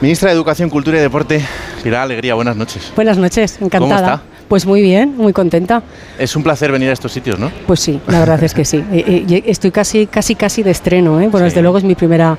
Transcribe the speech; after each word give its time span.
Ministra 0.00 0.30
de 0.30 0.36
Educación, 0.36 0.70
Cultura 0.70 0.96
y 0.96 1.00
Deporte, 1.00 1.44
Pilar 1.82 2.02
Alegría, 2.02 2.34
buenas 2.34 2.56
noches. 2.56 2.90
Buenas 2.96 3.18
noches, 3.18 3.58
encantada. 3.60 3.78
¿Cómo 3.78 3.94
está? 3.96 4.22
Pues 4.48 4.66
muy 4.66 4.82
bien, 4.82 5.14
muy 5.16 5.32
contenta. 5.32 5.82
Es 6.18 6.34
un 6.34 6.42
placer 6.42 6.72
venir 6.72 6.88
a 6.90 6.92
estos 6.92 7.12
sitios, 7.12 7.38
¿no? 7.38 7.52
Pues 7.68 7.78
sí, 7.80 8.00
la 8.08 8.18
verdad 8.18 8.42
es 8.42 8.52
que 8.54 8.64
sí. 8.64 8.82
Eh, 8.92 9.24
eh, 9.28 9.42
estoy 9.46 9.70
casi, 9.70 10.06
casi, 10.06 10.34
casi 10.34 10.62
de 10.64 10.70
estreno. 10.72 11.20
¿eh? 11.20 11.28
Bueno, 11.28 11.46
Sí. 11.46 11.50
desde 11.50 11.62
luego 11.62 11.78
es 11.78 11.84
mi 11.84 11.94
primera, 11.94 12.36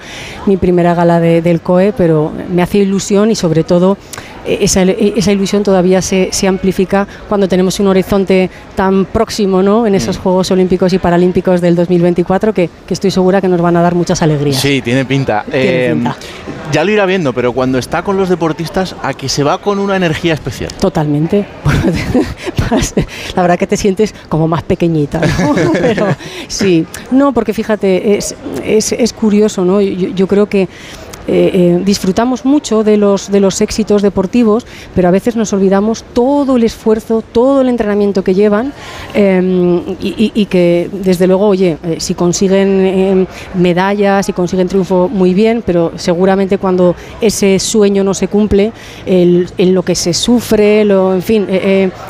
mi 0.48 0.58
primera 0.58 0.94
gala 0.96 1.20
de- 1.22 1.42
del 1.42 1.62
COE, 1.62 1.94
pero 1.96 2.32
me 2.52 2.62
hace 2.64 2.80
ilusión 2.80 3.32
y 3.32 3.36
sobre 3.36 3.64
todo 3.64 3.98
eh, 4.46 4.58
esa, 4.62 4.82
esa 4.82 5.32
ilusión 5.32 5.64
todavía 5.64 6.02
se, 6.02 6.30
se 6.32 6.48
amplifica 6.48 7.08
cuando 7.30 7.48
tenemos 7.48 7.80
un 7.80 7.88
horizonte 7.88 8.50
tan 8.76 9.06
próximo 9.06 9.62
¿no? 9.64 9.86
en 9.88 9.94
Mm. 9.94 9.96
esos 9.96 10.18
Juegos 10.18 10.52
Olímpicos 10.52 10.92
y 10.94 10.98
Paralímpicos 10.98 11.62
del 11.62 11.76
2024 11.76 12.54
que, 12.54 12.70
que 12.88 12.94
estoy 12.94 13.12
segura 13.12 13.40
que 13.40 13.48
nos 13.48 13.62
van 13.62 13.78
a 13.78 13.82
dar 13.82 13.96
muchas 13.96 14.22
alegrías. 14.22 14.60
Sí, 14.60 14.82
tiene 14.82 15.06
pinta. 15.06 15.46
Tiene 15.50 15.86
Eh, 15.86 15.94
pinta. 15.94 16.18
Ya 16.72 16.84
lo 16.86 16.92
irá 16.92 17.06
viendo, 17.06 17.34
pero 17.34 17.52
cuando 17.52 17.78
está 17.78 18.04
con 18.04 18.18
los 18.18 18.30
deportistas, 18.30 18.96
a 19.04 19.14
que 19.14 19.28
se 19.28 19.44
va 19.44 19.58
con 19.58 19.80
una 19.80 19.96
energía 19.96 20.34
especial. 20.34 20.72
Totalmente. 20.80 21.46
La 23.36 23.42
verdad 23.42 23.60
que 23.60 23.68
te 23.68 23.76
sientes 23.76 24.16
como 24.30 24.48
más 24.48 24.64
pequeñita, 24.64 25.20
¿no? 25.20 25.54
Pero 25.74 26.08
sí, 26.48 26.86
no, 27.12 27.34
porque 27.34 27.54
fíjate, 27.54 28.18
es, 28.18 28.36
es, 28.64 28.94
es 28.94 29.12
curioso, 29.12 29.66
¿no? 29.66 29.82
Yo, 29.82 30.10
yo 30.10 30.28
creo 30.28 30.48
que 30.48 30.70
eh, 31.28 31.52
eh, 31.54 31.82
disfrutamos 31.86 32.46
mucho 32.46 32.84
de 32.84 32.98
los, 32.98 33.32
de 33.32 33.40
los 33.40 33.62
éxitos 33.62 34.02
deportivos, 34.02 34.66
pero 34.96 35.08
a 35.08 35.12
veces 35.12 35.36
nos 35.36 35.54
olvidamos 35.54 36.04
todo 36.14 36.56
el 36.58 36.64
esfuerzo, 36.64 37.22
todo 37.32 37.62
el 37.62 37.70
entrenamiento 37.70 38.24
que 38.24 38.34
llevan 38.34 38.74
eh, 39.14 39.98
y, 40.02 40.46
que, 40.46 40.90
desde 40.92 41.28
luego, 41.28 41.48
oye, 41.48 41.78
eh, 41.84 41.98
si 42.00 42.14
consiguen 42.16 42.68
eh, 42.82 43.26
medallas, 43.56 44.26
si 44.26 44.34
consiguen 44.34 44.68
triunfo, 44.68 45.10
muy 45.10 45.34
bien, 45.34 45.64
pero 45.66 45.92
seguramente 45.96 46.58
cuando 46.58 46.96
ese 47.22 47.60
sueño 47.60 48.04
no 48.04 48.14
se 48.14 48.28
cumple, 48.28 48.72
el, 49.06 49.48
en 49.58 49.74
lo 49.74 49.84
que 49.84 49.96
se 49.96 50.14
sufre, 50.14 50.84
lo, 50.86 51.14
en 51.14 51.22
fin, 51.22 51.48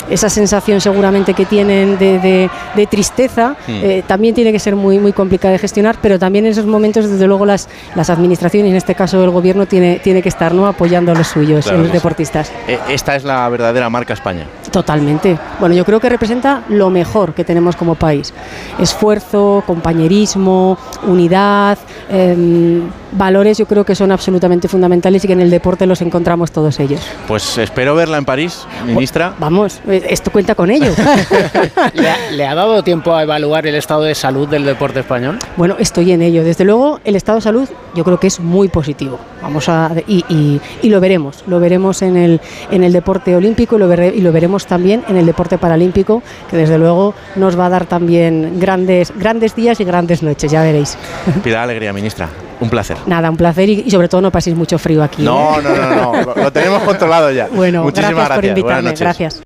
esa 0.09 0.30
sensación 0.30 0.80
seguramente 0.81 1.34
que 1.34 1.46
tienen 1.46 1.98
de, 1.98 2.20
de- 2.20 2.50
de 2.75 2.88
tristeza, 2.88 3.56
Mm. 3.68 4.08
también 4.08 4.34
tiene 4.36 4.52
que 4.52 4.59
ser 4.59 4.75
muy, 4.75 4.98
muy 5.00 5.12
complicada 5.14 5.52
de 5.53 5.59
gestionar, 5.59 5.98
pero 6.02 6.18
también 6.20 6.46
en 6.46 6.52
esos 6.52 6.66
momentos, 6.66 7.09
desde 7.09 7.28
luego, 7.28 7.46
las, 7.46 7.68
las 7.96 8.09
administraciones, 8.09 8.70
en 8.72 8.78
este 8.78 8.96
caso 8.96 9.00
el 9.23 9.30
gobierno, 9.31 9.66
tiene, 9.66 9.99
tiene 9.99 10.21
que 10.21 10.30
estar 10.30 10.53
¿no? 10.53 10.67
apoyando 10.67 11.11
a 11.11 11.16
los 11.16 11.27
suyos, 11.27 11.66
Claro 11.66 11.80
a 11.80 11.81
los 11.83 11.91
deportistas. 11.91 12.52
Eh, 12.67 12.80
Esta 12.89 13.16
es 13.16 13.23
la 13.23 13.47
verdadera 13.49 13.89
marca 13.89 14.13
España. 14.13 14.45
Totalmente. 14.72 15.38
Bueno, 15.59 15.75
yo 15.75 15.83
creo 15.86 16.00
que 16.00 16.08
representa 16.09 16.64
lo 16.69 16.89
mejor 16.89 17.33
que 17.33 17.44
tenemos 17.44 17.75
como 17.75 17.95
país. 17.95 18.33
Esfuerzo, 18.80 19.63
compañerismo, 19.67 20.78
unidad, 21.08 21.78
em, 22.09 22.81
valores 23.11 23.58
yo 23.58 23.66
creo 23.66 23.83
que 23.83 23.94
son 23.95 24.11
absolutamente 24.11 24.67
fundamentales 24.69 25.23
y 25.23 25.28
que 25.28 25.33
en 25.33 25.41
el 25.41 25.50
deporte 25.50 25.86
los 25.86 26.02
encontramos 26.02 26.52
todos 26.52 26.80
ellos. 26.80 27.02
Pues 27.28 27.58
espero 27.58 27.94
verla 27.95 28.17
en 28.17 28.23
París, 28.25 28.66
ministra. 28.86 29.33
Vamos, 29.39 29.81
eh, 29.88 30.05
esto 30.09 30.31
cuenta 30.31 30.55
con 30.55 30.72
ello. 30.72 30.91
¿Le 31.94 32.09
ha, 32.09 32.31
le 32.31 32.47
ha 32.47 32.56
dado 32.56 32.81
tiempo 32.83 33.13
a 33.13 33.23
evaluar 33.23 33.67
el 33.67 33.75
estado 33.75 34.03
de 34.03 34.16
salud 34.16 34.47
del 34.47 34.63
deporte 34.66 35.02
español? 35.02 35.38
Bueno, 35.58 35.75
estoy 35.80 36.11
en 36.13 36.22
ello. 36.22 36.44
Desde 36.44 36.63
luego, 36.63 37.00
el 37.03 37.16
estado 37.17 37.38
de 37.38 37.41
salud 37.41 37.69
yo 37.94 38.03
creo 38.06 38.19
que 38.19 38.28
es 38.28 38.39
muy 38.39 38.69
positivo. 38.69 39.19
Vamos 39.41 39.67
a 39.69 39.91
y, 40.08 40.23
y- 40.30 40.61
y 40.81 40.89
lo 40.89 41.00
veremos, 41.02 41.44
lo 41.47 41.59
veremos 41.59 42.02
en 42.02 42.16
el 42.16 42.39
en 42.72 42.83
el 42.83 42.94
deporte 42.94 43.35
olímpico 43.35 43.75
y 43.75 43.80
lo, 43.80 43.89
veré- 43.89 44.13
y 44.16 44.22
lo 44.22 44.31
veremos 44.31 44.61
también 44.66 45.04
en 45.08 45.17
el 45.17 45.26
deporte 45.26 45.58
paralímpico, 45.58 46.22
que 46.50 46.58
desde 46.58 46.78
luego 46.78 47.14
nos 47.36 47.58
va 47.59 47.67
a 47.67 47.70
dar 47.70 47.86
también 47.86 48.59
grandes 48.59 49.12
grandes 49.16 49.56
días 49.56 49.80
y 49.80 49.84
grandes 49.84 50.23
noches. 50.23 50.52
Ya 50.52 50.62
veréis. 50.62 50.98
Pilar 51.44 51.64
Alegría, 51.64 51.94
ministra. 51.94 52.30
Un 52.59 52.70
placer. 52.70 52.98
Nada, 53.08 53.30
un 53.30 53.38
placer 53.38 53.70
y, 53.70 53.84
y 53.88 53.92
sobre 53.92 54.08
todo 54.08 54.22
no 54.22 54.31
paséis 54.31 54.56
mucho 54.56 54.78
frío 54.78 55.02
aquí. 55.03 55.23
¿eh? 55.23 55.26
No, 55.26 55.59
no, 55.62 55.76
no, 55.76 55.95
no. 56.14 56.34
Lo, 56.36 56.52
tenemos 56.52 56.84
controlado 56.84 57.31
ya. 57.31 57.48
Bueno, 57.53 57.84
Muchísimas 57.84 58.14
gracias 58.14 58.30
por 58.30 58.44
gracias. 58.44 58.58
Invitarme. 58.58 58.94
Gracias. 58.95 59.42